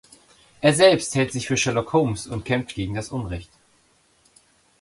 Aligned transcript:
Er 0.61 0.73
selbst 0.73 1.13
hält 1.13 1.31
sich 1.31 1.45
für 1.45 1.57
Sherlock 1.57 1.93
Holmes 1.93 2.25
und 2.25 2.43
kämpft 2.43 2.73
geben 2.73 2.95
das 2.95 3.09
Unrecht. 3.09 3.51